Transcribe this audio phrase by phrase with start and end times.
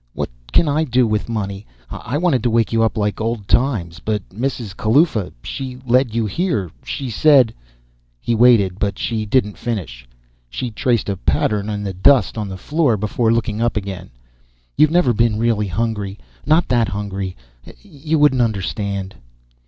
[0.15, 1.67] "What can I do with money?
[1.91, 3.99] I wanted to wake you up like old times.
[3.99, 4.75] But Mrs.
[4.75, 7.53] Kalaufa she led you here she said"
[8.19, 10.07] He waited, but she didn't finish.
[10.49, 14.09] She traced a pattern on the dust of the floor, before looking up again.
[14.75, 16.17] "You've never been really hungry!
[16.47, 17.37] Not that hungry!
[17.83, 19.13] You wouldn't understand."